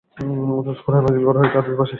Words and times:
অথচ 0.59 0.79
কুরআন 0.85 1.01
নাযিল 1.03 1.23
করা 1.25 1.39
হয়েছে 1.39 1.57
আরবী 1.57 1.75
ভাষায়। 1.75 1.89